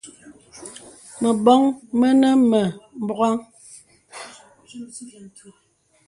[1.21, 1.61] Məbɔŋ
[1.99, 2.61] mənə mə
[3.05, 3.35] bɔghaŋ.